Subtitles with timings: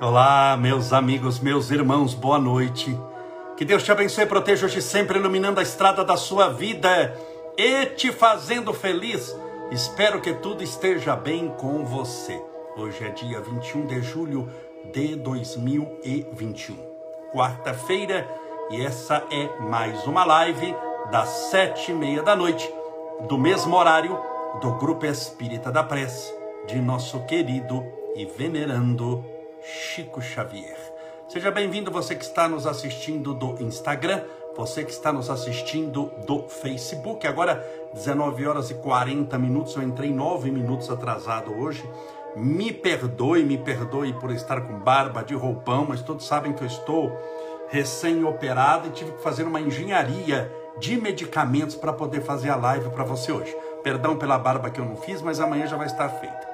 [0.00, 2.98] Olá, meus amigos, meus irmãos, boa noite.
[3.54, 7.14] Que Deus te abençoe e proteja hoje sempre, iluminando a estrada da sua vida
[7.54, 9.36] e te fazendo feliz.
[9.70, 12.42] Espero que tudo esteja bem com você.
[12.78, 14.48] Hoje é dia 21 de julho
[14.90, 16.76] de 2021,
[17.30, 18.26] quarta-feira,
[18.70, 20.74] e essa é mais uma live
[21.10, 22.72] das sete e meia da noite,
[23.28, 24.18] do mesmo horário
[24.62, 26.34] do Grupo Espírita da Prece,
[26.66, 27.84] de nosso querido
[28.16, 29.29] e venerando
[29.62, 30.76] Chico Xavier.
[31.28, 34.22] Seja bem-vindo você que está nos assistindo do Instagram,
[34.56, 37.26] você que está nos assistindo do Facebook.
[37.26, 41.88] Agora, 19 horas e 40 minutos, eu entrei 9 minutos atrasado hoje.
[42.34, 46.66] Me perdoe, me perdoe por estar com barba de roupão, mas todos sabem que eu
[46.66, 47.12] estou
[47.68, 53.04] recém-operado e tive que fazer uma engenharia de medicamentos para poder fazer a live para
[53.04, 53.54] você hoje.
[53.82, 56.49] Perdão pela barba que eu não fiz, mas amanhã já vai estar feita.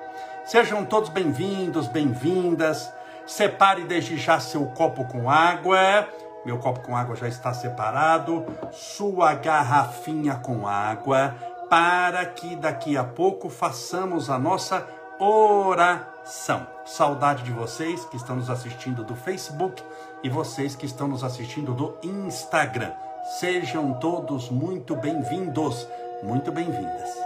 [0.47, 2.93] Sejam todos bem-vindos, bem-vindas.
[3.27, 6.09] Separe desde já seu copo com água.
[6.45, 8.47] Meu copo com água já está separado.
[8.71, 11.35] Sua garrafinha com água.
[11.69, 14.87] Para que daqui a pouco façamos a nossa
[15.19, 16.65] oração.
[16.85, 19.83] Saudade de vocês que estão nos assistindo do Facebook
[20.23, 22.93] e vocês que estão nos assistindo do Instagram.
[23.41, 25.89] Sejam todos muito bem-vindos,
[26.23, 27.26] muito bem-vindas.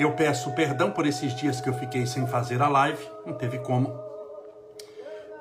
[0.00, 3.58] Eu peço perdão por esses dias que eu fiquei sem fazer a live, não teve
[3.58, 3.94] como.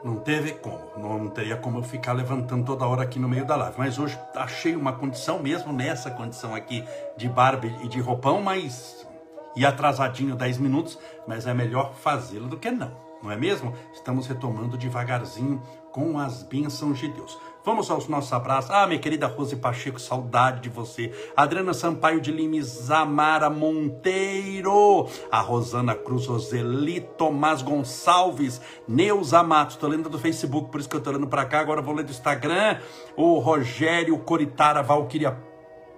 [0.03, 3.55] Não teve como, não teria como eu ficar levantando toda hora aqui no meio da
[3.55, 3.75] live.
[3.77, 6.83] Mas hoje achei uma condição, mesmo nessa condição aqui
[7.15, 9.07] de barba e de roupão, mas.
[9.55, 12.91] e atrasadinho 10 minutos, mas é melhor fazê-lo do que não,
[13.23, 13.73] não é mesmo?
[13.93, 17.39] Estamos retomando devagarzinho com as bênçãos de Deus.
[17.65, 18.71] Vamos aos nossos abraços.
[18.71, 21.11] Ah, minha querida Rose Pacheco, saudade de você.
[21.35, 29.75] Adriana Sampaio de Limes, Amara Monteiro, a Rosana Cruz, Roseli, Tomás Gonçalves, Neuza Matos.
[29.75, 31.59] Estou lendo do Facebook, por isso que eu estou lendo para cá.
[31.59, 32.79] Agora vou ler do Instagram.
[33.17, 35.49] O Rogério Coritara, Valquíria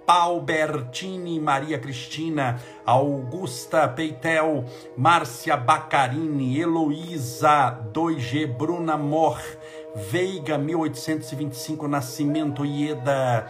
[0.06, 4.64] Albertini, Maria Cristina, Augusta Peitel,
[4.96, 9.40] Márcia Bacarini, Heloísa 2G, Bruna Mor,
[9.94, 13.46] Veiga 1825, Nascimento Ieda,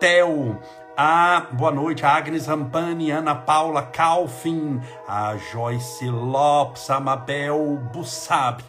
[0.00, 0.60] Tel,
[0.96, 8.60] a boa noite, a Agnes Rampani, Ana Paula Calfin, a Joyce Lopes, a Mabel Bussab,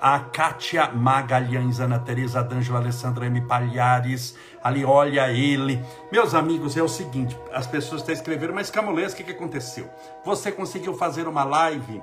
[0.00, 3.40] a Kátia Magalhães, Ana Teresa D'Angelo, Alessandra M.
[3.40, 5.82] Palhares, ali olha ele.
[6.12, 9.90] Meus amigos, é o seguinte, as pessoas estão escrevendo, mas Camolês, o que, que aconteceu?
[10.24, 12.00] Você conseguiu fazer uma live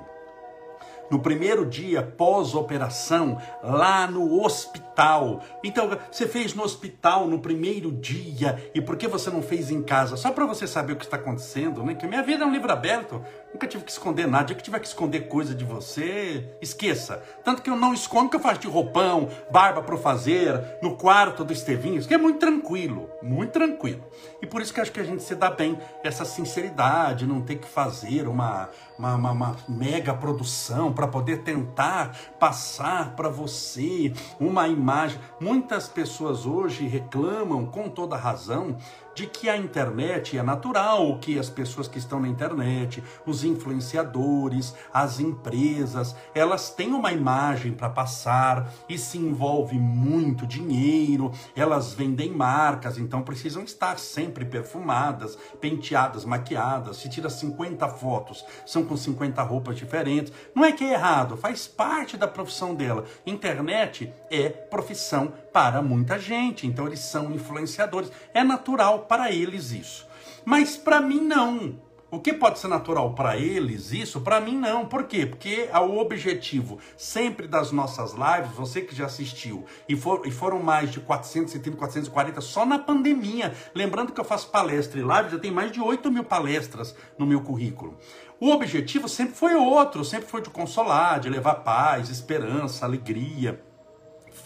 [1.10, 5.40] no primeiro dia pós-operação, lá no hospital.
[5.62, 9.82] Então, você fez no hospital no primeiro dia, e por que você não fez em
[9.82, 10.16] casa?
[10.16, 11.94] Só para você saber o que está acontecendo, né?
[11.94, 13.22] Que minha vida é um livro aberto,
[13.52, 14.44] nunca tive que esconder nada.
[14.44, 17.22] dia que tiver que esconder coisa de você, esqueça.
[17.44, 21.44] Tanto que eu não escondo, que eu faço de roupão, barba para fazer, no quarto
[21.44, 24.04] do Estevinho, isso que é muito tranquilo, muito tranquilo.
[24.40, 27.56] E por isso que acho que a gente se dá bem, essa sinceridade, não ter
[27.56, 28.68] que fazer uma,
[28.98, 35.20] uma, uma, uma mega produção para poder tentar passar para você uma imagem.
[35.40, 38.76] Muitas pessoas hoje reclamam, com toda razão,
[39.16, 44.74] de que a internet é natural que as pessoas que estão na internet, os influenciadores,
[44.92, 52.30] as empresas, elas têm uma imagem para passar e se envolve muito dinheiro, elas vendem
[52.30, 56.98] marcas, então precisam estar sempre perfumadas, penteadas, maquiadas.
[56.98, 60.30] Se tira 50 fotos, são com 50 roupas diferentes.
[60.54, 63.06] Não é que é errado, faz parte da profissão dela.
[63.24, 68.12] Internet é profissão para muita gente, então eles são influenciadores.
[68.34, 70.06] É natural para eles isso.
[70.44, 71.80] Mas para mim não.
[72.10, 74.84] O que pode ser natural para eles, isso, para mim não.
[74.84, 75.24] Por quê?
[75.24, 80.62] Porque o objetivo sempre das nossas lives, você que já assistiu, e, for, e foram
[80.62, 83.54] mais de 470, 440 só na pandemia.
[83.74, 87.24] Lembrando que eu faço palestra e live, já tem mais de 8 mil palestras no
[87.24, 87.96] meu currículo.
[88.38, 93.64] O objetivo sempre foi outro, sempre foi de consolar, de levar paz, esperança, alegria,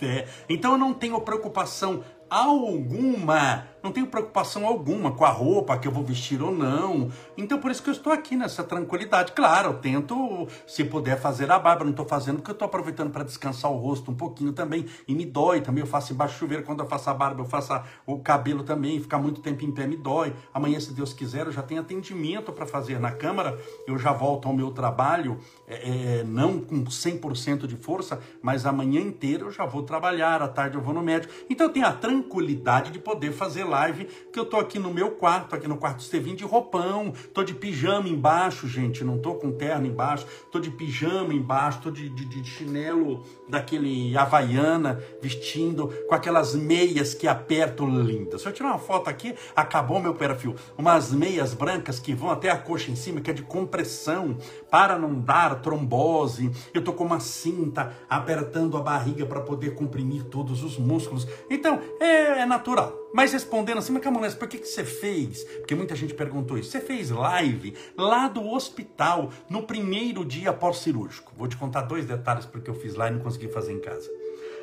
[0.00, 0.26] fé.
[0.49, 5.92] Então eu não tenho preocupação alguma não tenho preocupação alguma com a roupa que eu
[5.92, 7.10] vou vestir ou não.
[7.36, 9.32] Então por isso que eu estou aqui nessa tranquilidade.
[9.32, 11.84] Claro, eu tento, se puder, fazer a barba.
[11.84, 14.86] Não estou fazendo porque eu estou aproveitando para descansar o rosto um pouquinho também.
[15.06, 15.82] E me dói também.
[15.82, 19.00] Eu faço embaixo chuveiro quando eu faço a barba, eu faço a, o cabelo também.
[19.00, 20.32] Ficar muito tempo em pé me dói.
[20.52, 23.58] Amanhã, se Deus quiser, eu já tenho atendimento para fazer na Câmara.
[23.86, 29.00] Eu já volto ao meu trabalho, é, é, não com 100% de força, mas amanhã
[29.00, 30.42] inteira eu já vou trabalhar.
[30.42, 31.32] À tarde eu vou no médico.
[31.48, 34.93] Então eu tenho a tranquilidade tranquilidade de poder fazer live, que eu tô aqui no
[34.93, 39.34] meu quarto, aqui no quarto Estevim, de roupão, tô de pijama embaixo, gente, não tô
[39.34, 45.88] com terno embaixo, tô de pijama embaixo, tô de, de, de chinelo daquele Havaiana, vestindo,
[46.08, 48.43] com aquelas meias que apertam lindas.
[48.43, 50.55] Se eu tirar uma foto aqui, acabou meu perfil.
[50.76, 54.37] Umas meias brancas que vão até a coxa em cima, que é de compressão,
[54.70, 56.50] para não dar trombose.
[56.75, 61.26] Eu tô com uma cinta apertando a barriga para poder comprimir todos os músculos.
[61.49, 63.00] Então, é, é natural.
[63.12, 65.42] Mas respondendo assim, mas Camões, por que, que você fez?
[65.44, 66.70] Porque muita gente perguntou isso.
[66.70, 71.32] Você fez live lá do hospital no primeiro dia pós-cirúrgico.
[71.36, 74.08] Vou te contar dois detalhes porque eu fiz lá e não consegui fazer em casa.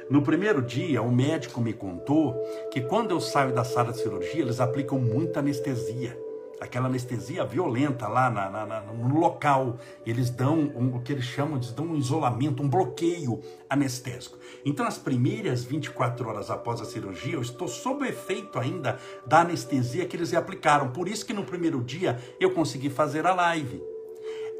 [0.09, 2.33] No primeiro dia, o médico me contou
[2.71, 6.17] que quando eu saio da sala de cirurgia, eles aplicam muita anestesia
[6.59, 9.77] aquela anestesia violenta lá na, na, na, no local.
[10.05, 14.37] Eles dão um, o que eles chamam de dão um isolamento, um bloqueio anestésico.
[14.65, 19.41] Então, as primeiras 24 horas após a cirurgia, eu estou sob o efeito ainda da
[19.41, 20.91] anestesia que eles aplicaram.
[20.91, 23.96] Por isso que no primeiro dia eu consegui fazer a live.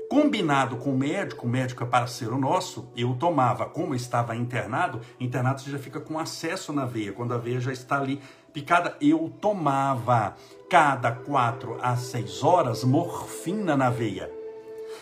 [0.09, 5.01] Combinado com o médico, o médico é parceiro nosso, eu tomava, como eu estava internado,
[5.19, 8.21] internado você já fica com acesso na veia, quando a veia já está ali
[8.54, 10.36] picada, eu tomava.
[10.69, 14.37] Cada quatro a seis horas morfina na veia.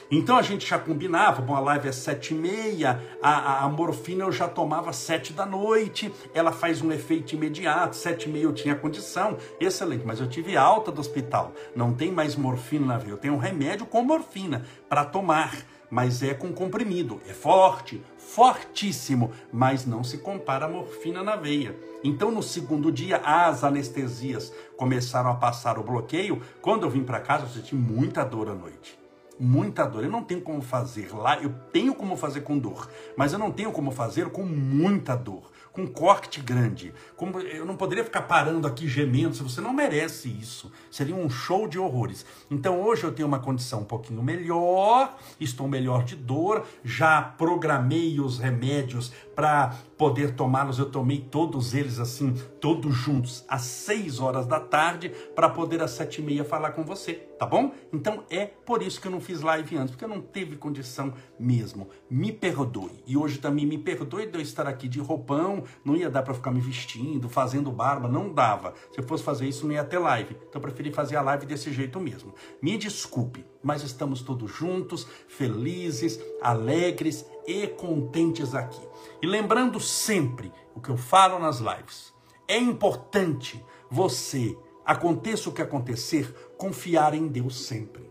[0.10, 4.24] Então a gente já combinava, bom, a live é sete e meia, a, a, morfina
[4.24, 8.54] eu já tomava sete da noite, ela faz um efeito imediato, sete e meia eu
[8.54, 13.14] tinha condição, excelente, mas eu tive alta do hospital, não tem mais morfina na veia,
[13.14, 15.58] eu tenho um remédio com morfina para tomar,
[15.90, 21.76] mas é com comprimido, é forte, fortíssimo, mas não se compara a morfina na veia.
[22.04, 26.42] Então, no segundo dia, as anestesias começaram a passar o bloqueio.
[26.62, 29.05] Quando eu vim para casa, eu senti muita dor à noite.
[29.40, 30.04] Muita dor.
[30.04, 33.52] Eu não tenho como fazer lá, eu tenho como fazer com dor, mas eu não
[33.52, 36.94] tenho como fazer com muita dor com corte grande.
[37.18, 40.72] Como eu não poderia ficar parando aqui gemendo, se você não merece isso.
[40.90, 42.26] Seria um show de horrores.
[42.50, 48.22] Então hoje eu tenho uma condição um pouquinho melhor, estou melhor de dor, já programei
[48.22, 50.80] os remédios para poder tomá-los.
[50.80, 55.92] Eu tomei todos eles assim, todos juntos, às 6 horas da tarde, para poder às
[55.92, 57.72] sete e meia falar com você, tá bom?
[57.92, 61.14] Então é por isso que eu não fiz live antes, porque eu não teve condição
[61.40, 61.90] mesmo.
[62.10, 63.04] Me perdoe.
[63.06, 66.34] E hoje também me perdoe de eu estar aqui de roupão, não ia dar para
[66.34, 68.74] ficar me vestindo, fazendo barba, não dava.
[68.92, 70.36] Se eu fosse fazer isso, não ia ter live.
[70.50, 72.34] Então eu preferi fazer a live desse jeito mesmo.
[72.62, 78.82] Me desculpe, mas estamos todos juntos, felizes, alegres e contentes aqui.
[79.22, 82.14] E lembrando sempre o que eu falo nas lives,
[82.48, 88.06] é importante você, aconteça o que acontecer, confiar em Deus sempre.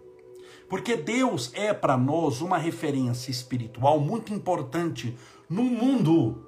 [0.68, 5.16] Porque Deus é para nós uma referência espiritual muito importante
[5.48, 6.46] no mundo.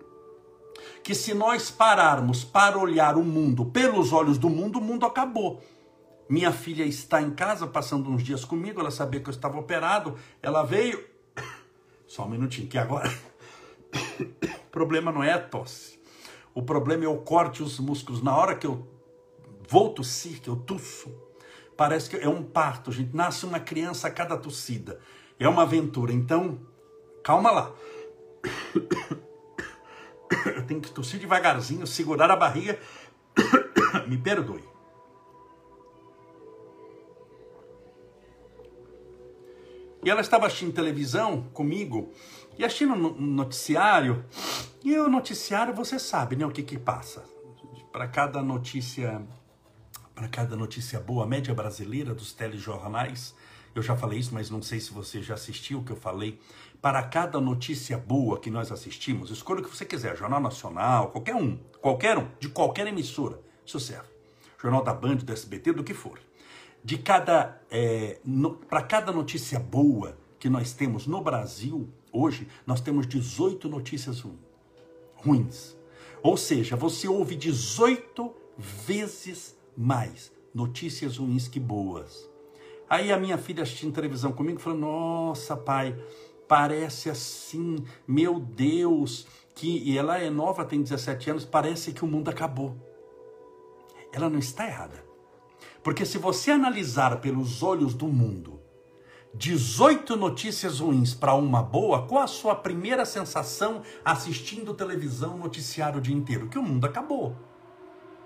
[1.03, 5.63] Que se nós pararmos para olhar o mundo pelos olhos do mundo, o mundo acabou.
[6.29, 10.17] Minha filha está em casa passando uns dias comigo, ela sabia que eu estava operado,
[10.43, 11.16] ela veio.
[12.07, 13.13] Só um minutinho, que agora.
[14.67, 15.99] o problema não é a tosse.
[16.55, 18.23] O problema é o corte os músculos.
[18.23, 18.87] Na hora que eu
[19.69, 21.13] vou tossir, que eu tuço,
[21.77, 23.15] parece que é um parto, gente.
[23.15, 25.01] Nasce uma criança a cada tossida.
[25.39, 26.13] É uma aventura.
[26.13, 26.59] Então,
[27.23, 27.73] calma lá.
[30.47, 32.79] Eu tenho que tossir devagarzinho, segurar a barriga.
[34.09, 34.76] Me perdoe.
[40.07, 42.13] E ela estava assistindo televisão comigo
[42.57, 44.25] e assistindo um noticiário.
[44.85, 47.25] E o noticiário, você sabe, né, o que que passa.
[47.91, 49.21] Para cada notícia,
[50.15, 53.35] para cada notícia boa, a média brasileira dos telejornais,
[53.75, 56.39] eu já falei isso, mas não sei se você já assistiu o que eu falei.
[56.81, 61.35] Para cada notícia boa que nós assistimos, escolha o que você quiser, Jornal Nacional, qualquer
[61.35, 64.11] um, qualquer um, de qualquer emissora, isso serve.
[64.63, 66.17] Jornal da Band, do SBT, do que for
[66.85, 68.19] de cada é,
[68.69, 74.25] para cada notícia boa que nós temos no Brasil hoje, nós temos 18 notícias
[75.17, 75.77] ruins.
[76.23, 82.29] Ou seja, você ouve 18 vezes mais notícias ruins que boas.
[82.89, 85.97] Aí a minha filha assistindo televisão comigo falou: Nossa, pai,
[86.49, 92.09] parece assim, meu Deus, que e ela é nova, tem 17 anos, parece que o
[92.09, 92.77] mundo acabou.
[94.13, 95.06] Ela não está errada.
[95.87, 98.61] Porque se você analisar pelos olhos do mundo
[99.33, 106.03] 18 notícias ruins para uma boa, qual a sua primeira sensação assistindo televisão, noticiário o
[106.03, 106.49] dia inteiro?
[106.49, 107.37] Que o mundo acabou.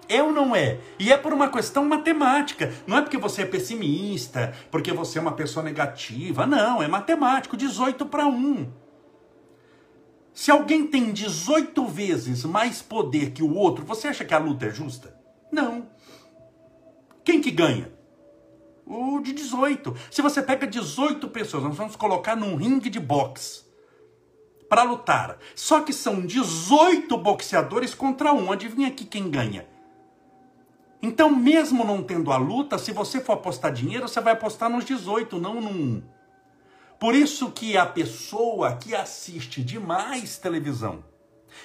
[0.09, 0.81] É ou não é?
[0.99, 2.73] E é por uma questão matemática.
[2.87, 6.47] Não é porque você é pessimista, porque você é uma pessoa negativa.
[6.47, 7.59] Não, é matemático.
[7.59, 8.73] 18 para 1.
[10.33, 14.65] Se alguém tem 18 vezes mais poder que o outro, você acha que a luta
[14.65, 15.15] é justa?
[15.53, 15.91] Não.
[17.25, 17.93] Quem que ganha?
[18.87, 19.95] O de 18.
[20.11, 23.63] Se você pega 18 pessoas, nós vamos colocar num ringue de boxe
[24.69, 25.39] para lutar.
[25.55, 28.53] Só que são 18 boxeadores contra um.
[28.53, 29.67] Adivinha aqui quem ganha?
[31.03, 34.85] Então, mesmo não tendo a luta, se você for apostar dinheiro, você vai apostar nos
[34.85, 36.03] 18, não num.
[36.99, 41.03] Por isso que a pessoa que assiste demais televisão,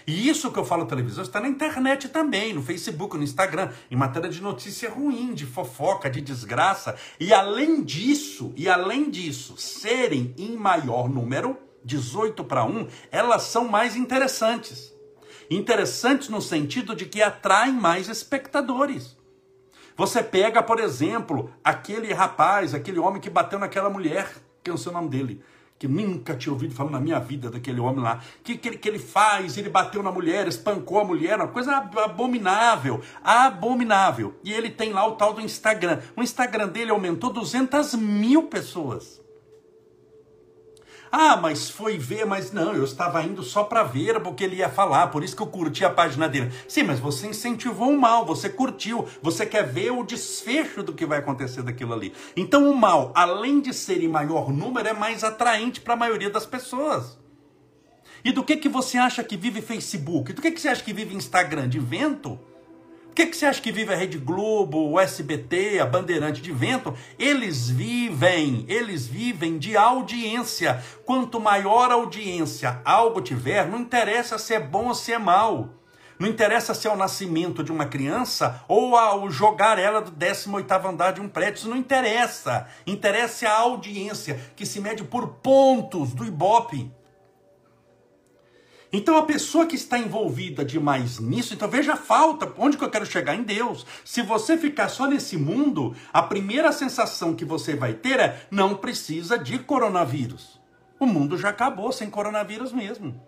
[0.08, 3.96] e isso que eu falo televisão está na internet também, no Facebook, no Instagram, em
[3.96, 6.96] matéria de notícia ruim, de fofoca, de desgraça.
[7.20, 13.68] E além disso, e além disso, serem em maior número, 18 para 1, elas são
[13.68, 14.94] mais interessantes.
[15.50, 19.16] Interessantes no sentido de que atraem mais espectadores.
[19.98, 24.30] Você pega, por exemplo, aquele rapaz, aquele homem que bateu naquela mulher,
[24.64, 25.42] que é o seu nome dele,
[25.78, 28.22] que nunca tinha ouvido falar na minha vida daquele homem lá.
[28.40, 29.58] O que, que, ele, que ele faz?
[29.58, 34.36] Ele bateu na mulher, espancou a mulher, uma coisa abominável, abominável.
[34.44, 36.00] E ele tem lá o tal do Instagram.
[36.16, 39.25] O Instagram dele aumentou 200 mil pessoas.
[41.18, 44.68] Ah, mas foi ver, mas não, eu estava indo só para ver porque ele ia
[44.68, 46.52] falar, por isso que eu curti a página dele.
[46.68, 51.06] Sim, mas você incentivou o mal, você curtiu, você quer ver o desfecho do que
[51.06, 52.14] vai acontecer daquilo ali.
[52.36, 56.30] Então o mal, além de ser em maior número, é mais atraente para a maioria
[56.30, 57.18] das pessoas.
[58.22, 60.34] E do que que você acha que vive Facebook?
[60.34, 61.70] Do que que você acha que vive Instagram?
[61.70, 62.38] De vento?
[63.16, 66.94] Que, que você acha que vive a Rede Globo, o SBT, a Bandeirante de Vento?
[67.18, 70.84] Eles vivem, eles vivem de audiência.
[71.06, 75.70] Quanto maior audiência algo tiver, não interessa se é bom ou se é mal.
[76.20, 80.86] Não interessa se é o nascimento de uma criança ou ao jogar ela do 18º
[80.86, 82.68] andar de um prédio, isso não interessa.
[82.86, 86.92] Interessa a audiência, que se mede por pontos do Ibope.
[88.92, 92.90] Então a pessoa que está envolvida demais nisso, então veja a falta, onde que eu
[92.90, 93.86] quero chegar em Deus.
[94.04, 98.76] Se você ficar só nesse mundo, a primeira sensação que você vai ter é não
[98.76, 100.60] precisa de coronavírus.
[101.00, 103.20] O mundo já acabou sem coronavírus mesmo.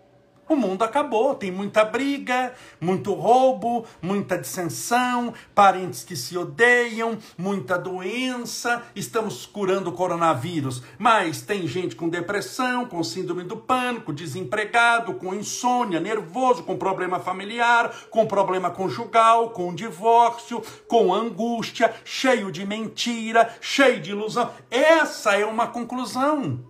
[0.48, 7.78] O mundo acabou, tem muita briga, muito roubo, muita dissensão, parentes que se odeiam, muita
[7.78, 8.82] doença.
[8.96, 15.34] Estamos curando o coronavírus, mas tem gente com depressão, com síndrome do pânico, desempregado, com
[15.34, 23.54] insônia, nervoso, com problema familiar, com problema conjugal, com divórcio, com angústia, cheio de mentira,
[23.60, 24.50] cheio de ilusão.
[24.70, 26.67] Essa é uma conclusão.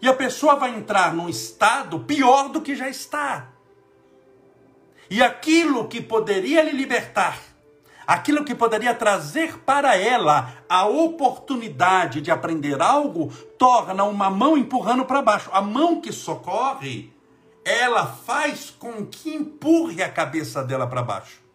[0.00, 3.48] E a pessoa vai entrar num estado pior do que já está.
[5.10, 7.38] E aquilo que poderia lhe libertar,
[8.06, 15.04] aquilo que poderia trazer para ela a oportunidade de aprender algo, torna uma mão empurrando
[15.04, 15.50] para baixo.
[15.52, 17.12] A mão que socorre,
[17.64, 21.48] ela faz com que empurre a cabeça dela para baixo.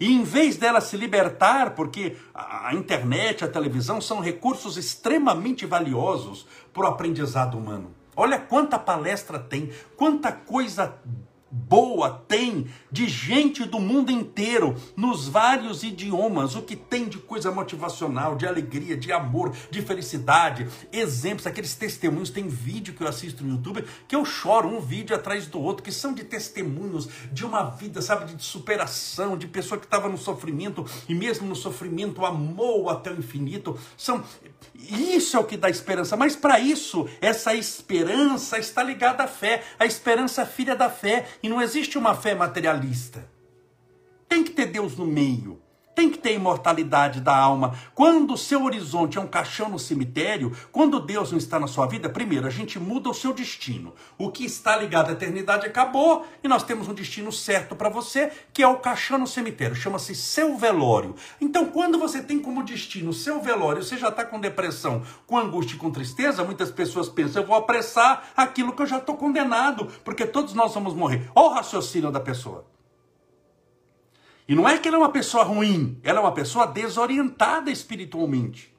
[0.00, 6.46] E em vez dela se libertar, porque a internet, a televisão são recursos extremamente valiosos
[6.72, 7.94] para o aprendizado humano.
[8.16, 10.94] Olha quanta palestra tem, quanta coisa
[11.50, 17.50] boa tem de gente do mundo inteiro, nos vários idiomas, o que tem de coisa
[17.50, 22.30] motivacional, de alegria, de amor, de felicidade, exemplos, aqueles testemunhos.
[22.30, 25.82] Tem vídeo que eu assisto no YouTube que eu choro um vídeo atrás do outro,
[25.82, 30.18] que são de testemunhos de uma vida, sabe, de superação, de pessoa que estava no
[30.18, 33.76] sofrimento e mesmo no sofrimento amou até o infinito.
[33.96, 34.22] São
[34.88, 39.62] isso é o que dá esperança, mas para isso, essa esperança está ligada à fé.
[39.78, 43.28] A esperança é filha da fé e não existe uma fé materialista.
[44.28, 45.60] Tem que ter Deus no meio.
[46.00, 47.74] Tem que ter imortalidade da alma.
[47.94, 51.86] Quando o seu horizonte é um caixão no cemitério, quando Deus não está na sua
[51.86, 53.92] vida, primeiro, a gente muda o seu destino.
[54.16, 58.32] O que está ligado à eternidade acabou e nós temos um destino certo para você,
[58.50, 59.76] que é o caixão no cemitério.
[59.76, 61.14] Chama-se seu velório.
[61.38, 65.74] Então, quando você tem como destino seu velório, você já está com depressão, com angústia
[65.74, 69.86] e com tristeza, muitas pessoas pensam, eu vou apressar aquilo que eu já estou condenado,
[70.02, 71.30] porque todos nós vamos morrer.
[71.34, 72.64] Olha o raciocínio da pessoa.
[74.50, 78.74] E não é que ela é uma pessoa ruim, ela é uma pessoa desorientada espiritualmente.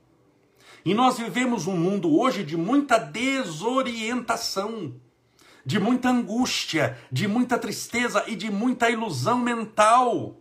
[0.84, 4.94] E nós vivemos um mundo hoje de muita desorientação,
[5.66, 10.36] de muita angústia, de muita tristeza e de muita ilusão mental.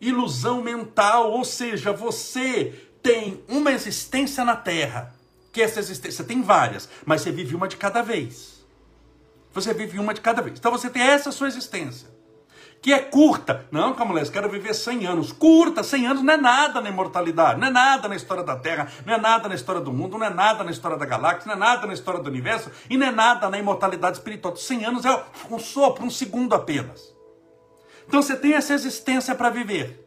[0.00, 5.14] Ilusão mental, ou seja, você tem uma existência na Terra,
[5.52, 8.64] que essa existência tem várias, mas você vive uma de cada vez.
[9.52, 10.58] Você vive uma de cada vez.
[10.58, 12.15] Então você tem essa sua existência.
[12.80, 13.66] Que é curta.
[13.70, 15.32] Não, Camulés, quero viver 100 anos.
[15.32, 18.88] Curta, 100 anos não é nada na imortalidade, não é nada na história da Terra,
[19.04, 21.54] não é nada na história do mundo, não é nada na história da galáxia, não
[21.54, 24.56] é nada na história do universo e não é nada na imortalidade espiritual.
[24.56, 27.14] 100 anos é um sopro, um segundo apenas.
[28.06, 30.04] Então você tem essa existência para viver.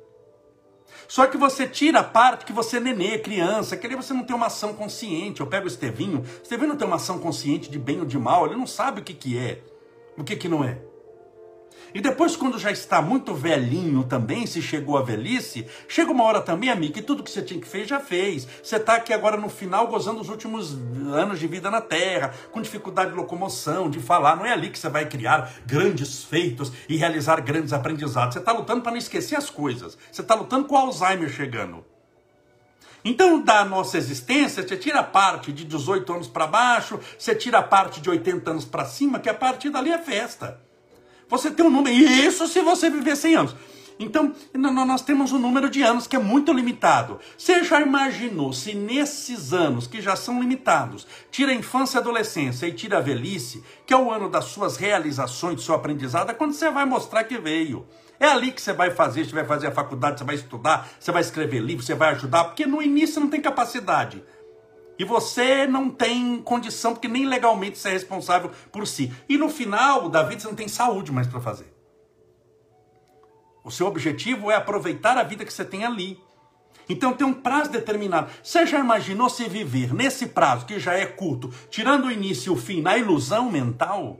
[1.07, 4.23] Só que você tira a parte que você é nenê, criança, que ali você não
[4.23, 5.41] tem uma ação consciente.
[5.41, 8.17] Eu pego o Estevinho, o Estevinho não tem uma ação consciente de bem ou de
[8.17, 9.61] mal, ele não sabe o que, que é,
[10.15, 10.88] o que, que não é.
[11.93, 16.39] E depois, quando já está muito velhinho também, se chegou a velhice, chega uma hora
[16.39, 18.47] também, amigo, que tudo que você tinha que fez, já fez.
[18.61, 20.73] Você está aqui agora no final, gozando os últimos
[21.11, 24.35] anos de vida na Terra, com dificuldade de locomoção, de falar.
[24.35, 28.33] Não é ali que você vai criar grandes feitos e realizar grandes aprendizados.
[28.33, 29.97] Você está lutando para não esquecer as coisas.
[30.11, 31.83] Você está lutando com o Alzheimer chegando.
[33.03, 37.59] Então, da nossa existência, você tira a parte de 18 anos para baixo, você tira
[37.59, 40.68] a parte de 80 anos para cima, que a partir dali é festa.
[41.29, 43.55] Você tem um número, isso se você viver 100 anos.
[44.01, 47.19] Então, nós temos um número de anos que é muito limitado.
[47.37, 52.65] Você já imaginou se nesses anos, que já são limitados, tira a infância e adolescência
[52.65, 56.33] e tira a velhice, que é o ano das suas realizações, do seu aprendizado, é
[56.33, 57.85] quando você vai mostrar que veio.
[58.17, 61.11] É ali que você vai fazer, você vai fazer a faculdade, você vai estudar, você
[61.11, 64.23] vai escrever livro, você vai ajudar, porque no início não tem capacidade.
[64.99, 69.13] E você não tem condição, porque nem legalmente você é responsável por si.
[69.29, 71.73] E no final da vida você não tem saúde mais para fazer.
[73.63, 76.21] O seu objetivo é aproveitar a vida que você tem ali.
[76.89, 78.29] Então tem um prazo determinado.
[78.43, 82.53] Você já imaginou se viver nesse prazo, que já é curto, tirando o início e
[82.53, 84.19] o fim, na ilusão mental?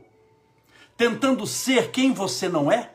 [0.96, 2.92] Tentando ser quem você não é?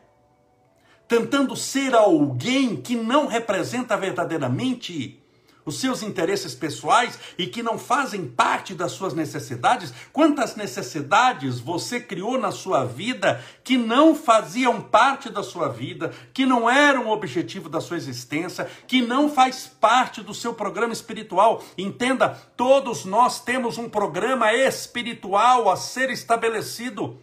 [1.08, 5.24] Tentando ser alguém que não representa verdadeiramente
[5.66, 9.94] os seus interesses pessoais e que não fazem parte das suas necessidades?
[10.14, 16.46] Quantas necessidades você criou na sua vida que não faziam parte da sua vida, que
[16.46, 21.64] não eram o objetivo da sua existência, que não faz parte do seu programa espiritual?
[21.78, 27.20] Entenda, todos nós temos um programa espiritual a ser estabelecido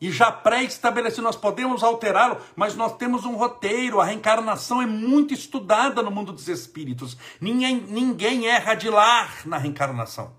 [0.00, 5.32] e já pré-estabelecido, nós podemos alterá-lo, mas nós temos um roteiro, a reencarnação é muito
[5.32, 7.16] estudada no mundo dos espíritos.
[7.40, 10.32] Ninguém, ninguém erra de lar na reencarnação.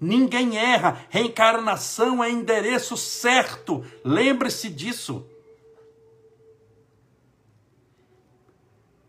[0.00, 5.26] Ninguém erra, reencarnação é endereço certo, lembre-se disso.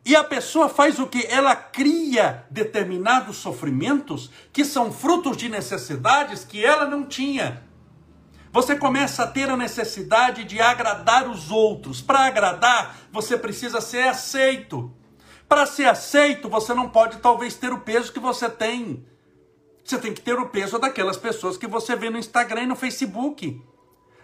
[0.05, 1.25] E a pessoa faz o que?
[1.27, 7.66] Ela cria determinados sofrimentos que são frutos de necessidades que ela não tinha.
[8.51, 12.01] Você começa a ter a necessidade de agradar os outros.
[12.01, 14.91] Para agradar, você precisa ser aceito.
[15.47, 19.05] Para ser aceito, você não pode talvez ter o peso que você tem.
[19.83, 22.75] Você tem que ter o peso daquelas pessoas que você vê no Instagram e no
[22.75, 23.62] Facebook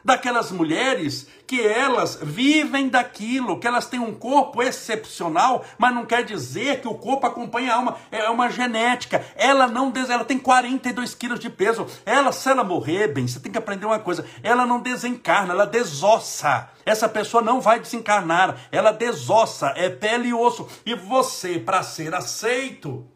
[0.04, 6.24] daquelas mulheres que elas vivem daquilo, que elas têm um corpo excepcional, mas não quer
[6.24, 9.24] dizer que o corpo acompanha a alma, é uma genética.
[9.36, 11.86] Ela não ela tem 42 quilos de peso.
[12.06, 15.66] Ela, se ela morrer, bem, você tem que aprender uma coisa: ela não desencarna, ela
[15.66, 16.70] desossa.
[16.86, 20.68] Essa pessoa não vai desencarnar, ela desossa, é pele e osso.
[20.86, 23.08] E você, para ser aceito,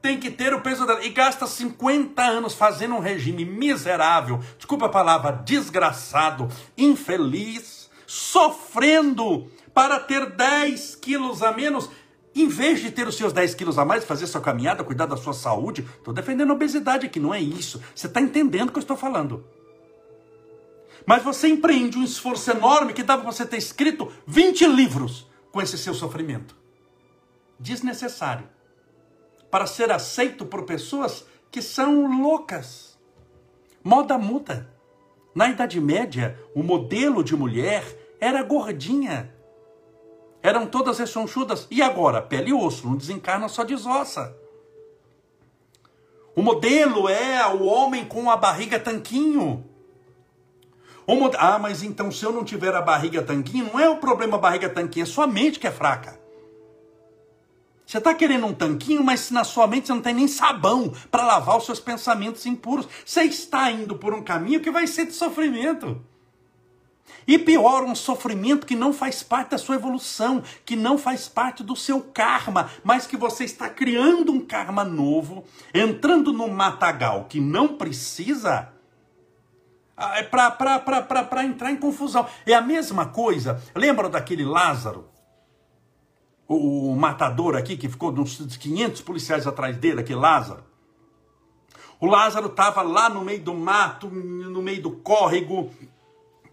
[0.00, 4.86] tem que ter o peso dela e gasta 50 anos fazendo um regime miserável, desculpa
[4.86, 11.90] a palavra, desgraçado, infeliz, sofrendo para ter 10 quilos a menos.
[12.34, 15.16] Em vez de ter os seus 10 quilos a mais, fazer sua caminhada, cuidar da
[15.16, 17.82] sua saúde, estou defendendo a obesidade aqui, não é isso.
[17.94, 19.44] Você está entendendo o que eu estou falando.
[21.04, 25.60] Mas você empreende um esforço enorme que dá para você ter escrito 20 livros com
[25.60, 26.54] esse seu sofrimento.
[27.58, 28.57] Desnecessário
[29.50, 32.98] para ser aceito por pessoas que são loucas.
[33.82, 34.70] Moda muda.
[35.34, 37.84] Na Idade Média, o modelo de mulher
[38.20, 39.32] era gordinha.
[40.42, 41.66] Eram todas ressonchudas.
[41.70, 42.20] E agora?
[42.20, 44.36] Pele e osso, não desencarna, só desossa.
[46.34, 49.64] O modelo é o homem com a barriga tanquinho.
[51.06, 51.34] Mod...
[51.38, 54.40] Ah, mas então se eu não tiver a barriga tanquinho, não é o problema a
[54.40, 56.17] barriga tanquinho, é sua mente que é fraca.
[57.88, 61.24] Você está querendo um tanquinho, mas na sua mente você não tem nem sabão para
[61.24, 62.86] lavar os seus pensamentos impuros.
[63.02, 65.98] Você está indo por um caminho que vai ser de sofrimento.
[67.26, 71.62] E pior, um sofrimento que não faz parte da sua evolução, que não faz parte
[71.62, 77.40] do seu karma, mas que você está criando um karma novo, entrando no matagal que
[77.40, 78.68] não precisa,
[79.96, 82.26] ah, é para entrar em confusão.
[82.44, 83.62] É a mesma coisa.
[83.74, 85.08] Lembra daquele Lázaro?
[86.48, 90.64] O, o matador aqui, que ficou uns 500 policiais atrás dele, aquele Lázaro.
[92.00, 95.70] O Lázaro estava lá no meio do mato, no meio do córrego,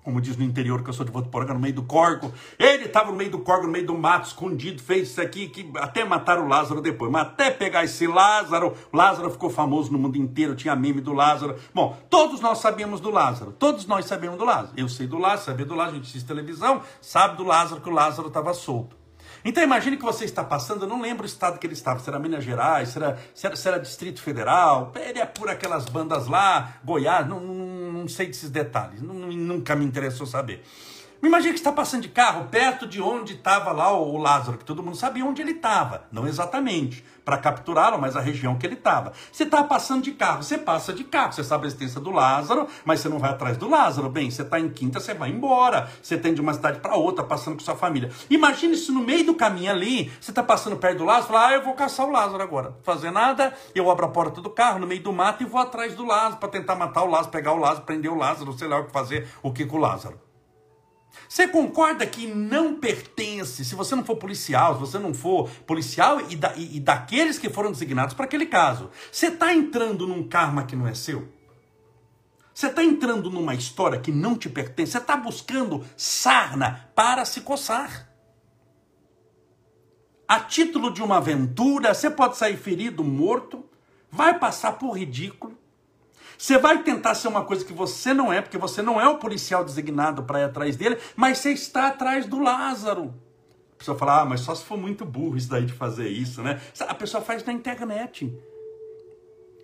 [0.04, 2.32] como diz no interior, que eu sou de Votuporanga, no meio do corgo.
[2.60, 5.72] Ele estava no meio do corgo, no meio do mato, escondido, fez isso aqui, que
[5.78, 7.12] até mataram o Lázaro depois.
[7.12, 11.56] Mas até pegar esse Lázaro, Lázaro ficou famoso no mundo inteiro, tinha meme do Lázaro.
[11.74, 14.74] Bom, todos nós sabíamos do Lázaro, todos nós sabemos do Lázaro.
[14.78, 17.90] Eu sei do Lázaro, sabia do Lázaro, a gente assiste televisão, sabe do Lázaro que
[17.90, 19.05] o Lázaro estava solto.
[19.46, 22.10] Então imagine que você está passando, eu não lembro o estado que ele estava, se
[22.10, 25.86] era Minas Gerais, se era, se era, se era Distrito Federal, ele é por aquelas
[25.86, 30.66] bandas lá, Goiás, não, não, não sei desses detalhes, não, nunca me interessou saber.
[31.24, 34.84] Imagina que está passando de carro perto de onde estava lá o Lázaro, que todo
[34.84, 36.06] mundo sabia onde ele estava.
[36.12, 39.12] Não exatamente para capturá-lo, mas a região que ele estava.
[39.32, 42.68] Você está passando de carro, você passa de carro, você sabe a existência do Lázaro,
[42.86, 44.10] mas você não vai atrás do Lázaro.
[44.10, 45.90] Bem, você está em quinta, você vai embora.
[46.02, 48.12] Você tem de uma cidade para outra, passando com sua família.
[48.30, 51.54] Imagine se no meio do caminho ali, você está passando perto do Lázaro, fala, ah,
[51.54, 52.78] eu vou caçar o Lázaro agora.
[52.84, 55.96] Fazer nada, eu abro a porta do carro no meio do mato e vou atrás
[55.96, 58.80] do Lázaro para tentar matar o Lázaro, pegar o Lázaro, prender o Lázaro, sei lá
[58.80, 60.25] o que fazer, o que com o Lázaro.
[61.36, 66.22] Você concorda que não pertence, se você não for policial, se você não for policial
[66.32, 70.26] e, da, e, e daqueles que foram designados para aquele caso, você está entrando num
[70.26, 71.28] karma que não é seu?
[72.54, 74.94] Você está entrando numa história que não te pertence?
[74.94, 78.10] Você está buscando sarna para se coçar?
[80.26, 83.66] A título de uma aventura, você pode sair ferido, morto,
[84.10, 85.58] vai passar por ridículo,
[86.38, 89.18] você vai tentar ser uma coisa que você não é, porque você não é o
[89.18, 93.14] policial designado para ir atrás dele, mas você está atrás do Lázaro.
[93.76, 96.42] A pessoa fala, ah, mas só se for muito burro isso daí de fazer isso,
[96.42, 96.62] né?
[96.80, 98.34] A pessoa faz na internet.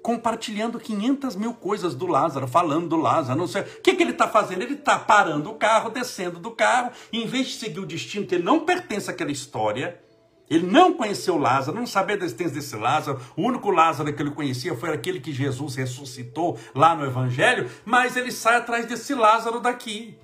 [0.03, 3.62] Compartilhando 500 mil coisas do Lázaro, falando do Lázaro, não sei.
[3.62, 4.63] O que, que ele está fazendo?
[4.63, 8.36] Ele está parando o carro, descendo do carro, em vez de seguir o destino que
[8.36, 9.99] ele não pertence àquela história,
[10.51, 13.21] ele não conheceu Lázaro, não sabia da existência desse Lázaro.
[13.37, 18.17] O único Lázaro que ele conhecia foi aquele que Jesus ressuscitou lá no Evangelho, mas
[18.17, 20.19] ele sai atrás desse Lázaro daqui.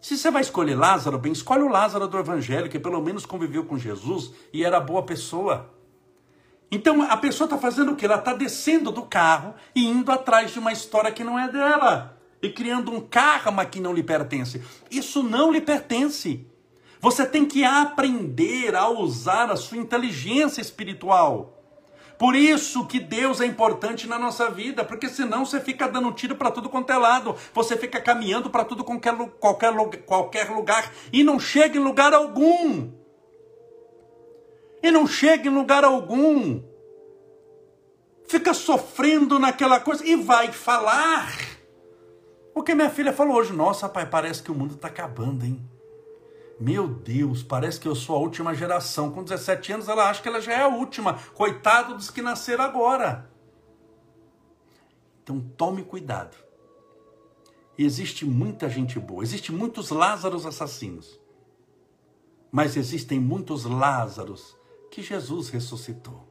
[0.00, 3.62] Se você vai escolher Lázaro, bem, escolhe o Lázaro do Evangelho, que pelo menos conviveu
[3.66, 5.70] com Jesus e era boa pessoa.
[6.70, 8.06] Então a pessoa está fazendo o que?
[8.06, 12.18] Ela está descendo do carro e indo atrás de uma história que não é dela.
[12.40, 14.62] E criando um karma que não lhe pertence.
[14.90, 16.46] Isso não lhe pertence.
[17.00, 21.56] Você tem que aprender a usar a sua inteligência espiritual.
[22.18, 26.36] Por isso que Deus é importante na nossa vida, porque senão você fica dando tiro
[26.36, 29.72] para tudo quanto é lado, você fica caminhando para tudo qualquer, qualquer,
[30.04, 32.92] qualquer lugar e não chega em lugar algum.
[34.82, 36.62] E não chega em lugar algum.
[38.28, 41.32] Fica sofrendo naquela coisa e vai falar.
[42.54, 45.69] O que minha filha falou hoje, nossa, pai, parece que o mundo está acabando, hein?
[46.60, 49.10] Meu Deus, parece que eu sou a última geração.
[49.10, 51.14] Com 17 anos, ela acha que ela já é a última.
[51.34, 53.30] Coitado dos que nasceram agora.
[55.22, 56.36] Então tome cuidado.
[57.78, 61.18] Existe muita gente boa, existe muitos Lázaros assassinos.
[62.52, 64.54] Mas existem muitos Lázaros
[64.90, 66.28] que Jesus ressuscitou.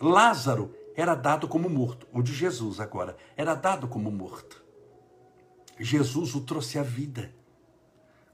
[0.00, 4.64] Lázaro era dado como morto, o de Jesus agora era dado como morto.
[5.78, 7.32] Jesus o trouxe à vida.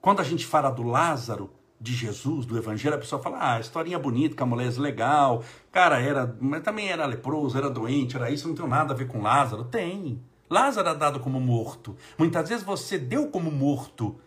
[0.01, 3.99] Quando a gente fala do Lázaro, de Jesus, do Evangelho, a pessoa fala, ah, historinha
[3.99, 8.31] bonita, que a mulher é legal, cara era, mas também era leproso, era doente, era
[8.31, 9.65] isso, não tem nada a ver com Lázaro.
[9.65, 10.23] Tem.
[10.49, 11.97] Lázaro é dado como morto.
[12.19, 14.21] Muitas vezes você deu como morto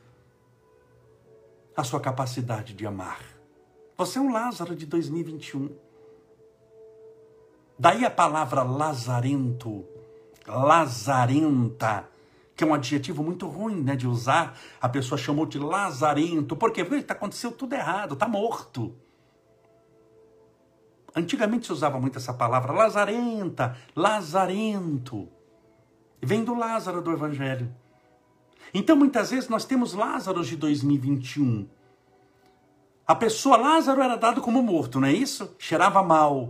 [1.75, 3.19] a sua capacidade de amar.
[3.97, 5.69] Você é um Lázaro de 2021.
[7.77, 9.85] Daí a palavra lazarento,
[10.47, 12.09] lazarenta,
[12.55, 14.57] que é um adjetivo muito ruim né, de usar.
[14.81, 16.55] A pessoa chamou de lazarento.
[16.55, 16.83] Por quê?
[16.83, 18.95] Porque aconteceu tudo errado, está morto.
[21.15, 25.27] Antigamente se usava muito essa palavra, lazarenta, lazarento.
[26.21, 27.73] Vem do Lázaro do Evangelho.
[28.73, 31.67] Então muitas vezes nós temos Lázaros de 2021.
[33.05, 35.53] A pessoa Lázaro era dado como morto, não é isso?
[35.59, 36.49] Cheirava mal,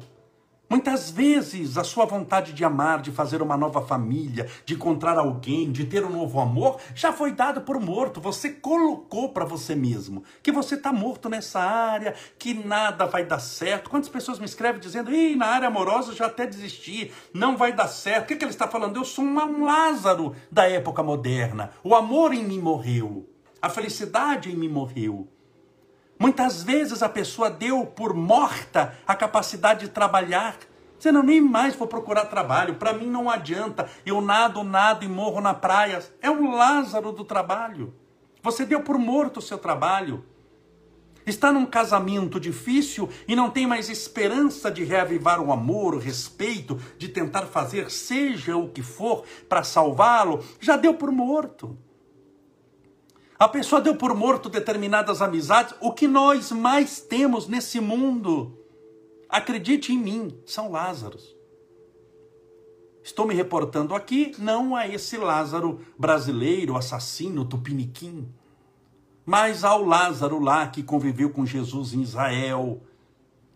[0.69, 5.71] Muitas vezes a sua vontade de amar, de fazer uma nova família, de encontrar alguém,
[5.71, 8.21] de ter um novo amor, já foi dado por morto.
[8.21, 13.39] Você colocou para você mesmo que você está morto nessa área, que nada vai dar
[13.39, 13.89] certo.
[13.89, 17.87] Quantas pessoas me escrevem dizendo, Ih, na área amorosa já até desisti, não vai dar
[17.87, 18.23] certo.
[18.23, 18.97] O que, que ele está falando?
[18.97, 21.71] Eu sou um Lázaro da época moderna.
[21.83, 23.29] O amor em mim morreu,
[23.61, 25.32] a felicidade em mim morreu.
[26.17, 30.57] Muitas vezes a pessoa deu por morta a capacidade de trabalhar.
[30.97, 33.89] Você não nem mais vou procurar trabalho, para mim não adianta.
[34.05, 36.01] Eu nado, nado e morro na praia.
[36.21, 37.93] É um Lázaro do trabalho.
[38.41, 40.23] Você deu por morto o seu trabalho.
[41.25, 46.79] Está num casamento difícil e não tem mais esperança de reavivar o amor, o respeito,
[46.97, 50.43] de tentar fazer seja o que for para salvá-lo.
[50.59, 51.77] Já deu por morto.
[53.43, 55.75] A pessoa deu por morto determinadas amizades.
[55.81, 58.57] O que nós mais temos nesse mundo,
[59.27, 61.35] acredite em mim, são Lázaros.
[63.03, 68.33] Estou me reportando aqui não a esse Lázaro brasileiro, assassino, tupiniquim,
[69.25, 72.81] mas ao Lázaro lá que conviveu com Jesus em Israel,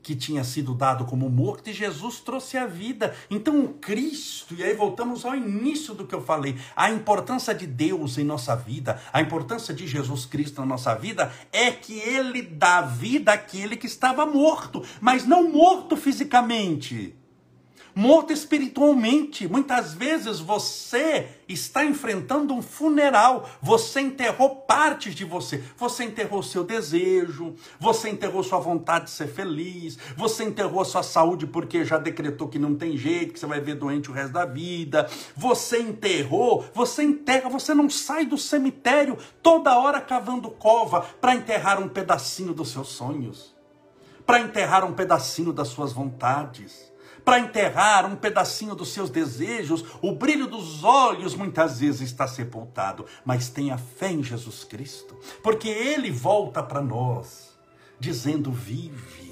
[0.08, 3.14] que tinha sido dado como morto e Jesus trouxe a vida.
[3.30, 7.68] Então o Cristo, e aí voltamos ao início do que eu falei, a importância de
[7.68, 12.42] Deus em nossa vida, a importância de Jesus Cristo na nossa vida é que ele
[12.42, 17.14] dá vida àquele que estava morto, mas não morto fisicamente
[17.98, 19.48] morto espiritualmente.
[19.48, 25.64] Muitas vezes você está enfrentando um funeral, você enterrou partes de você.
[25.76, 31.48] Você enterrou seu desejo, você enterrou sua vontade de ser feliz, você enterrou sua saúde
[31.48, 34.46] porque já decretou que não tem jeito, que você vai ver doente o resto da
[34.46, 35.10] vida.
[35.36, 41.82] Você enterrou, você enterra, você não sai do cemitério toda hora cavando cova para enterrar
[41.82, 43.56] um pedacinho dos seus sonhos,
[44.24, 46.87] para enterrar um pedacinho das suas vontades
[47.28, 53.06] para enterrar um pedacinho dos seus desejos, o brilho dos olhos muitas vezes está sepultado,
[53.26, 55.14] mas tenha fé em Jesus Cristo,
[55.44, 57.60] porque ele volta para nós
[58.00, 59.27] dizendo: vive.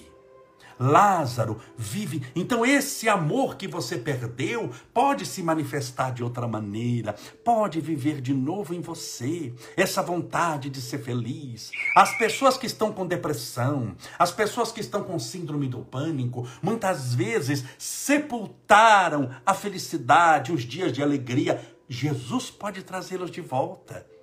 [0.79, 2.23] Lázaro vive.
[2.35, 8.33] Então, esse amor que você perdeu pode se manifestar de outra maneira, pode viver de
[8.33, 9.53] novo em você.
[9.77, 11.71] Essa vontade de ser feliz.
[11.95, 17.13] As pessoas que estão com depressão, as pessoas que estão com síndrome do pânico, muitas
[17.13, 21.63] vezes sepultaram a felicidade, os dias de alegria.
[21.87, 24.14] Jesus pode trazê-los de volta.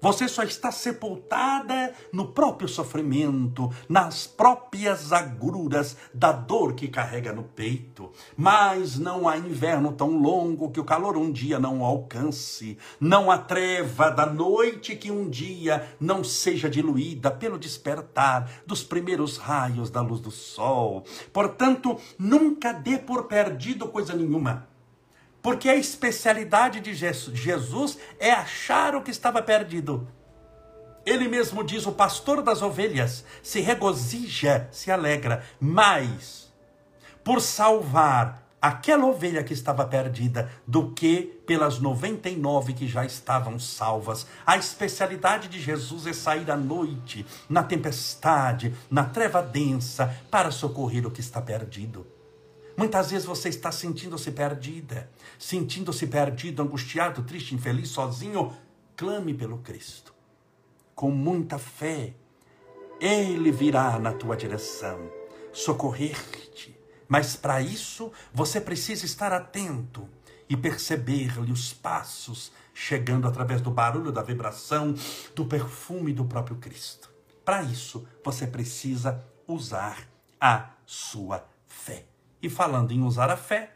[0.00, 7.42] Você só está sepultada no próprio sofrimento, nas próprias agruras da dor que carrega no
[7.42, 8.12] peito.
[8.36, 12.78] Mas não há inverno tão longo que o calor um dia não alcance.
[13.00, 19.36] Não há treva da noite que um dia não seja diluída pelo despertar dos primeiros
[19.36, 21.04] raios da luz do sol.
[21.32, 24.67] Portanto, nunca dê por perdido coisa nenhuma.
[25.42, 30.08] Porque a especialidade de Jesus é achar o que estava perdido.
[31.06, 36.52] Ele mesmo diz: o pastor das ovelhas se regozija, se alegra, mais
[37.24, 44.26] por salvar aquela ovelha que estava perdida do que pelas 99 que já estavam salvas.
[44.46, 51.06] A especialidade de Jesus é sair à noite, na tempestade, na treva densa, para socorrer
[51.06, 52.06] o que está perdido.
[52.78, 58.56] Muitas vezes você está sentindo-se perdida, sentindo-se perdido, angustiado, triste, infeliz, sozinho.
[58.96, 60.14] Clame pelo Cristo.
[60.94, 62.14] Com muita fé,
[63.00, 65.10] Ele virá na tua direção,
[65.52, 66.78] socorrer-te.
[67.08, 70.08] Mas para isso, você precisa estar atento
[70.48, 74.94] e perceber-lhe os passos chegando através do barulho, da vibração,
[75.34, 77.10] do perfume do próprio Cristo.
[77.44, 80.08] Para isso, você precisa usar
[80.40, 82.07] a sua fé.
[82.42, 83.72] E falando em usar a fé,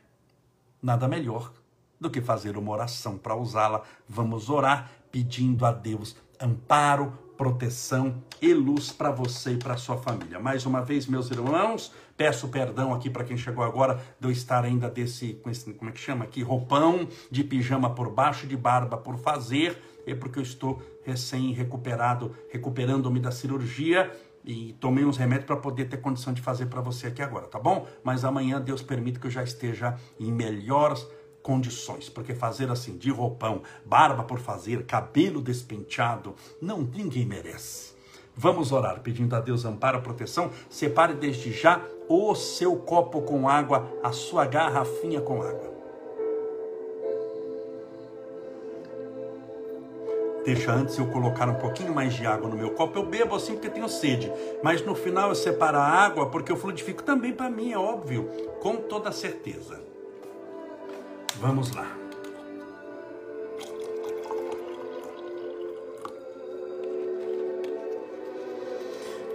[0.82, 1.52] nada melhor
[2.00, 3.82] do que fazer uma oração para usá-la.
[4.08, 10.38] Vamos orar pedindo a Deus amparo, proteção e luz para você e para sua família.
[10.38, 14.64] Mais uma vez, meus irmãos, peço perdão aqui para quem chegou agora de eu estar
[14.64, 15.40] ainda desse,
[15.78, 20.14] como é que chama aqui, roupão de pijama por baixo, de barba por fazer, é
[20.14, 24.10] porque eu estou recém recuperado, recuperando-me da cirurgia
[24.44, 27.58] e tomei uns remédios para poder ter condição de fazer para você aqui agora, tá
[27.58, 27.86] bom?
[28.02, 31.06] Mas amanhã Deus permite que eu já esteja em melhores
[31.42, 37.92] condições, porque fazer assim, de roupão, barba por fazer, cabelo despenteado, não ninguém merece.
[38.34, 40.50] Vamos orar, pedindo a Deus amparo, proteção.
[40.70, 45.71] Separe desde já o seu copo com água, a sua garrafinha com água.
[50.44, 52.98] Deixa antes eu colocar um pouquinho mais de água no meu copo.
[52.98, 54.32] Eu bebo assim porque tenho sede.
[54.62, 58.28] Mas no final eu separo a água porque eu fluidifico também para mim, é óbvio.
[58.60, 59.80] Com toda certeza.
[61.36, 61.86] Vamos lá.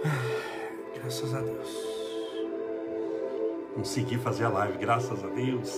[1.00, 1.88] Graças a Deus.
[3.74, 5.72] Consegui fazer a live, graças a Deus.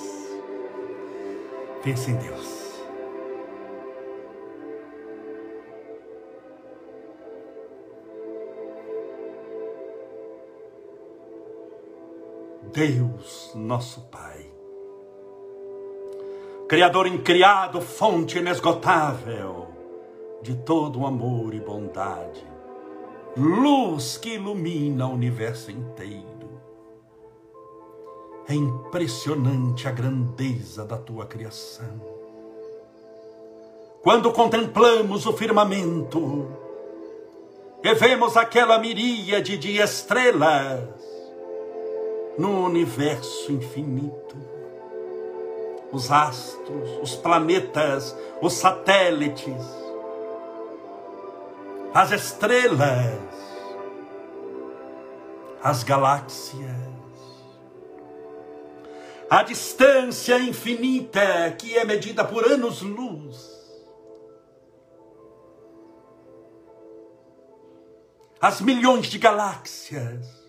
[1.83, 2.60] Pense em Deus.
[12.81, 14.51] Deus, nosso Pai.
[16.67, 19.67] Criador incriado, fonte inesgotável
[20.41, 22.43] de todo amor e bondade,
[23.37, 26.59] luz que ilumina o universo inteiro.
[28.49, 32.01] É impressionante a grandeza da tua criação.
[34.01, 36.49] Quando contemplamos o firmamento,
[37.85, 41.10] e vemos aquela miríade de estrelas
[42.41, 44.35] no universo infinito.
[45.93, 49.63] Os astros, os planetas, os satélites,
[51.93, 53.21] as estrelas,
[55.63, 56.65] as galáxias,
[59.29, 63.61] a distância infinita que é medida por anos-luz.
[68.41, 70.40] As milhões de galáxias,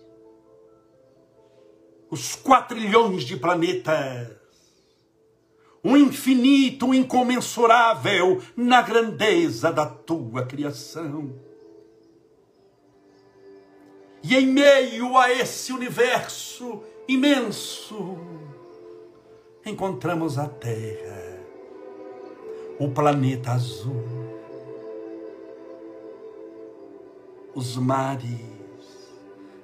[2.12, 4.36] os quatrilhões de planetas,
[5.82, 11.34] o infinito, o incomensurável na grandeza da tua criação.
[14.22, 18.18] E em meio a esse universo imenso,
[19.64, 21.40] encontramos a Terra,
[22.78, 24.22] o planeta azul
[27.54, 28.40] os mares,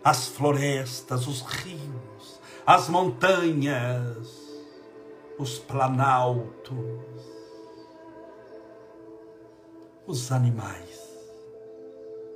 [0.05, 2.38] as florestas, os rios,
[2.69, 4.29] as montanhas,
[5.39, 6.77] os planaltos,
[10.07, 11.01] os animais,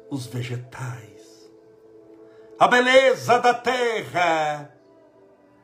[0.09, 1.53] os vegetais,
[2.59, 4.75] a beleza da terra,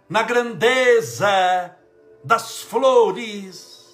[0.06, 1.74] na grandeza
[2.22, 3.86] das flores,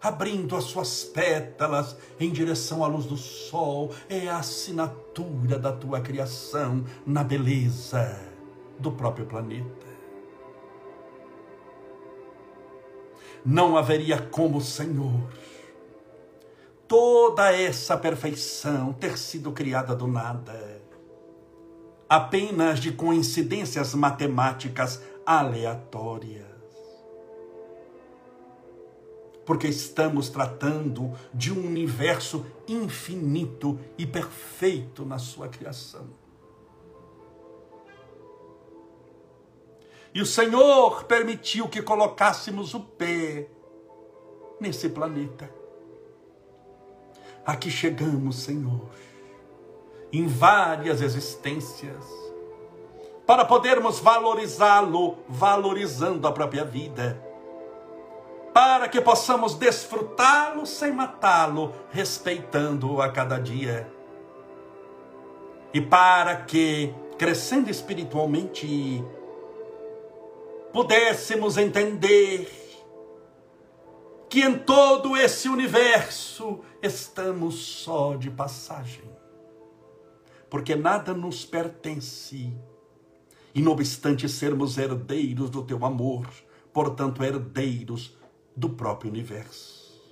[0.00, 6.00] abrindo as suas pétalas em direção à luz do sol, é a assinatura da tua
[6.00, 8.33] criação na beleza
[8.78, 9.86] do próprio planeta.
[13.44, 15.28] Não haveria como, Senhor,
[16.88, 20.82] toda essa perfeição ter sido criada do nada,
[22.08, 26.54] apenas de coincidências matemáticas aleatórias
[29.44, 36.23] porque estamos tratando de um universo infinito e perfeito na sua criação.
[40.14, 43.48] E o Senhor permitiu que colocássemos o pé
[44.60, 45.50] nesse planeta.
[47.44, 48.88] Aqui chegamos, Senhor,
[50.12, 52.06] em várias existências,
[53.26, 57.20] para podermos valorizá-lo, valorizando a própria vida
[58.54, 63.92] para que possamos desfrutá-lo sem matá-lo, respeitando-o a cada dia.
[65.72, 69.04] E para que, crescendo espiritualmente,
[70.74, 72.50] pudéssemos entender
[74.28, 79.08] que em todo esse universo estamos só de passagem,
[80.50, 82.52] porque nada nos pertence,
[83.54, 86.28] e não obstante sermos herdeiros do teu amor,
[86.72, 88.18] portanto, herdeiros
[88.56, 90.02] do próprio universo.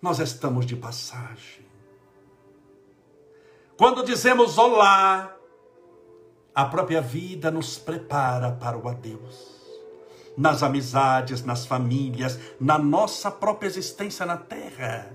[0.00, 1.66] Nós estamos de passagem.
[3.76, 5.36] Quando dizemos olá,
[6.54, 9.60] a própria vida nos prepara para o adeus.
[10.36, 15.12] Nas amizades, nas famílias, na nossa própria existência na terra.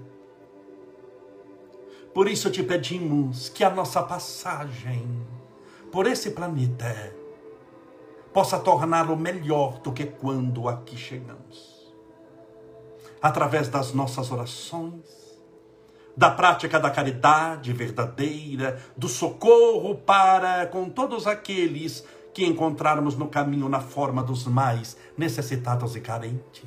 [2.14, 5.26] Por isso te pedimos que a nossa passagem
[5.92, 7.14] por esse planeta
[8.34, 11.92] possa torná-lo melhor do que quando aqui chegamos.
[13.22, 15.27] Através das nossas orações,
[16.18, 22.04] da prática da caridade verdadeira, do socorro para com todos aqueles
[22.34, 26.66] que encontrarmos no caminho na forma dos mais necessitados e carentes.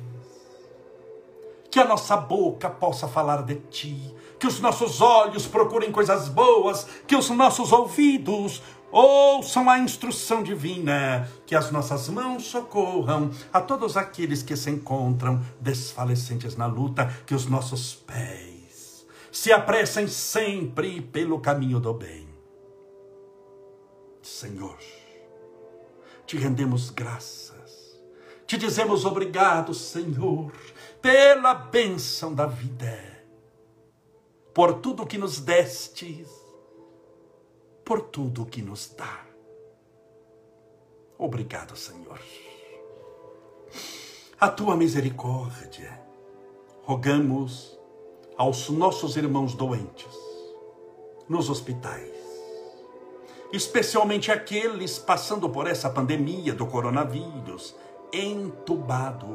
[1.69, 6.87] Que a nossa boca possa falar de ti, que os nossos olhos procurem coisas boas,
[7.05, 13.95] que os nossos ouvidos ouçam a instrução divina, que as nossas mãos socorram a todos
[13.95, 18.60] aqueles que se encontram desfalecentes na luta, que os nossos pés
[19.31, 22.27] se apressem sempre pelo caminho do bem.
[24.21, 24.77] Senhor,
[26.25, 27.99] te rendemos graças,
[28.45, 30.51] te dizemos obrigado, Senhor,
[31.01, 32.99] pela bênção da vida,
[34.53, 36.41] por tudo que nos destes
[37.91, 39.25] por tudo que nos dá.
[41.17, 42.21] Obrigado, Senhor.
[44.39, 46.01] A tua misericórdia,
[46.83, 47.77] rogamos
[48.41, 50.17] aos nossos irmãos doentes,
[51.29, 52.09] nos hospitais,
[53.53, 57.75] especialmente aqueles passando por essa pandemia do coronavírus,
[58.11, 59.29] entubados,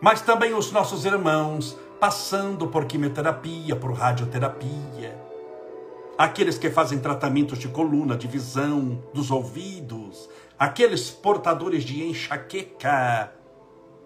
[0.00, 5.20] mas também os nossos irmãos passando por quimioterapia, por radioterapia,
[6.16, 13.32] aqueles que fazem tratamentos de coluna, de visão, dos ouvidos, aqueles portadores de enxaqueca,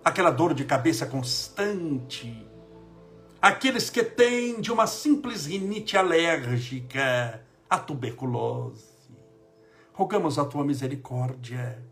[0.03, 2.51] aquela dor de cabeça constante,
[3.43, 8.93] aqueles que têm de uma simples rinite alérgica a tuberculose.
[9.93, 11.83] Rogamos a tua misericórdia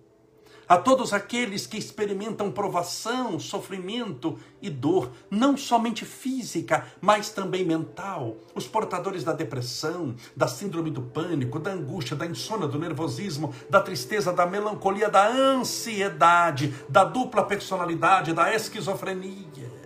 [0.71, 8.37] a todos aqueles que experimentam provação, sofrimento e dor, não somente física, mas também mental,
[8.55, 13.81] os portadores da depressão, da síndrome do pânico, da angústia, da insônia, do nervosismo, da
[13.81, 19.80] tristeza, da melancolia, da ansiedade, da dupla personalidade, da esquizofrenia,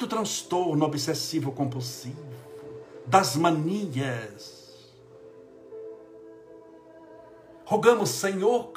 [0.00, 2.16] do transtorno obsessivo compulsivo,
[3.06, 4.58] das manias,
[7.70, 8.72] Rogamos, Senhor,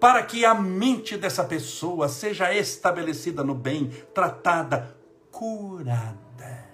[0.00, 4.96] para que a mente dessa pessoa seja estabelecida no bem, tratada,
[5.30, 6.66] curada.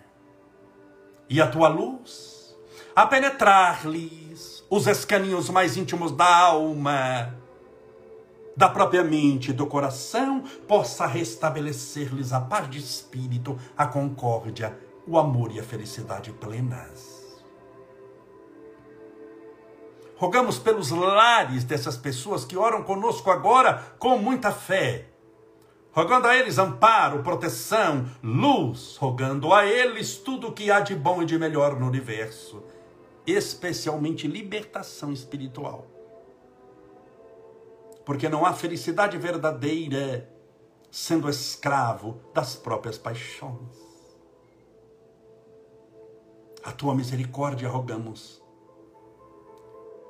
[1.29, 2.57] E a tua luz,
[2.95, 7.35] a penetrar-lhes os escaninhos mais íntimos da alma,
[8.57, 14.77] da própria mente e do coração, possa restabelecer-lhes a paz de espírito, a concórdia,
[15.07, 17.17] o amor e a felicidade plenas.
[20.17, 25.11] Rogamos pelos lares dessas pessoas que oram conosco agora com muita fé.
[25.93, 31.23] Rogando a eles amparo, proteção, luz, rogando a eles tudo o que há de bom
[31.23, 32.63] e de melhor no universo,
[33.27, 35.96] especialmente libertação espiritual.
[38.07, 40.31] Porque não há felicidade verdadeira
[40.93, 43.77] sendo escravo das próprias paixões.
[46.65, 48.43] A tua misericórdia rogamos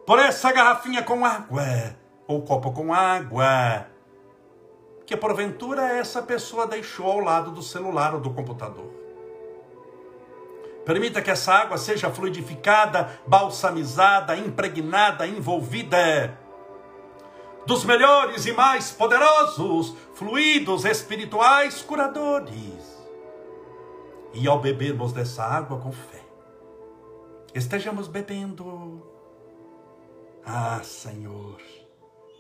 [0.06, 1.96] por essa garrafinha com água,
[2.28, 3.88] ou copo com água,
[5.04, 8.92] que porventura essa pessoa deixou ao lado do celular ou do computador.
[10.84, 16.38] Permita que essa água seja fluidificada, balsamizada, impregnada, envolvida
[17.66, 22.96] dos melhores e mais poderosos fluidos espirituais curadores.
[24.32, 26.22] E ao bebermos dessa água com fé,
[27.54, 29.02] estejamos bebendo
[30.48, 31.60] ah, Senhor,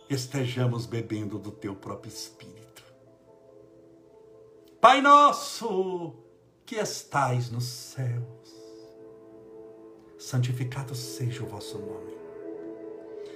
[0.08, 2.84] estejamos bebendo do teu próprio Espírito.
[4.80, 6.14] Pai nosso,
[6.64, 8.54] que estais nos céus,
[10.16, 12.25] santificado seja o vosso nome.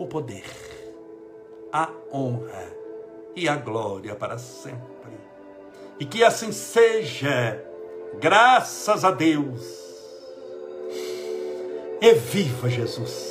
[0.00, 0.44] o poder,
[1.72, 2.76] a honra
[3.36, 4.80] e a glória para sempre.
[5.98, 7.70] E que assim seja
[8.18, 9.62] Graças a Deus.
[12.00, 13.30] E viva Jesus.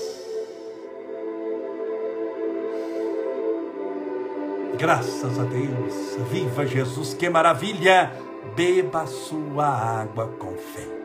[4.78, 6.30] Graças a Deus.
[6.30, 7.14] Viva Jesus.
[7.14, 8.12] Que maravilha.
[8.56, 10.99] Beba sua água com fé.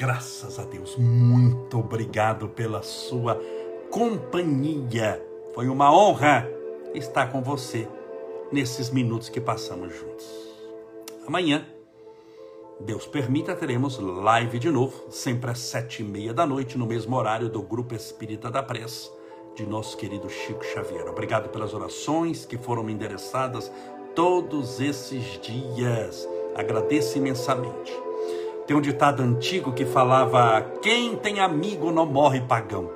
[0.00, 0.96] Graças a Deus.
[0.96, 3.38] Muito obrigado pela sua
[3.90, 5.22] companhia.
[5.54, 6.48] Foi uma honra
[6.94, 7.86] estar com você
[8.50, 10.26] nesses minutos que passamos juntos.
[11.26, 11.66] Amanhã,
[12.80, 17.14] Deus permita, teremos live de novo, sempre às sete e meia da noite, no mesmo
[17.14, 19.10] horário do Grupo Espírita da Pressa,
[19.54, 21.06] de nosso querido Chico Xavier.
[21.08, 23.70] Obrigado pelas orações que foram me endereçadas
[24.14, 26.26] todos esses dias.
[26.56, 28.09] Agradeço imensamente.
[28.70, 32.88] Tem um ditado antigo que falava: quem tem amigo não morre pagão.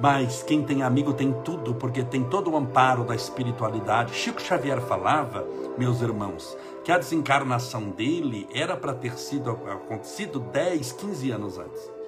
[0.00, 4.12] Mas quem tem amigo tem tudo, porque tem todo o amparo da espiritualidade.
[4.12, 5.46] Chico Xavier falava,
[5.78, 11.99] meus irmãos, que a desencarnação dele era para ter sido acontecido 10, 15 anos antes.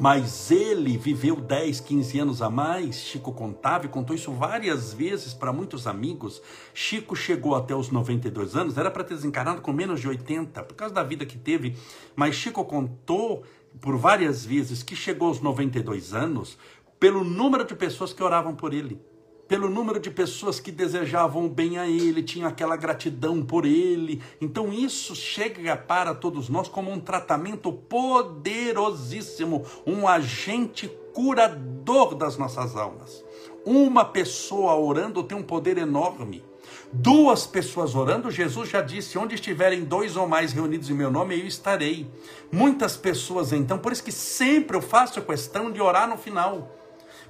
[0.00, 3.00] Mas ele viveu 10, 15 anos a mais.
[3.00, 6.40] Chico contava e contou isso várias vezes para muitos amigos.
[6.72, 10.74] Chico chegou até os 92 anos, era para ter desencarnado com menos de 80, por
[10.76, 11.76] causa da vida que teve.
[12.14, 13.42] Mas Chico contou
[13.80, 16.56] por várias vezes que chegou aos 92 anos
[17.00, 19.00] pelo número de pessoas que oravam por ele,
[19.48, 24.22] pelo número de pessoas que desejavam bem a ele, tinham aquela gratidão por ele.
[24.40, 32.76] Então isso chega para todos nós como um tratamento poderosíssimo, um agente curador das nossas
[32.76, 33.24] almas.
[33.64, 36.44] Uma pessoa orando tem um poder enorme.
[36.92, 41.38] Duas pessoas orando, Jesus já disse: onde estiverem dois ou mais reunidos em meu nome,
[41.38, 42.10] eu estarei.
[42.52, 46.77] Muitas pessoas, então, por isso que sempre eu faço a questão de orar no final.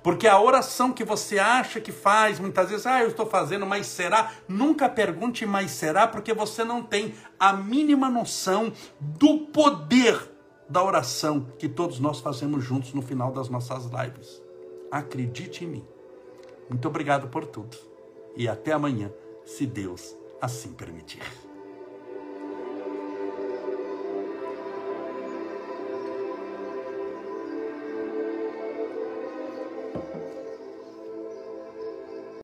[0.02, 3.86] Porque a oração que você acha que faz, muitas vezes, ah, eu estou fazendo, mas
[3.86, 4.32] será?
[4.46, 10.30] Nunca pergunte, mas será, porque você não tem a mínima noção do poder
[10.68, 14.42] da oração que todos nós fazemos juntos no final das nossas lives.
[14.90, 15.86] Acredite em mim.
[16.68, 17.76] Muito obrigado por tudo.
[18.36, 19.10] E até amanhã,
[19.44, 21.47] se Deus assim permitir.